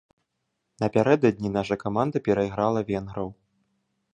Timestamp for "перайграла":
2.29-2.79